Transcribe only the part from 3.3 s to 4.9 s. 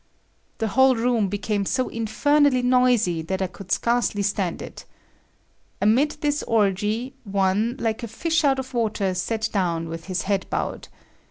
I could scarcely stand it.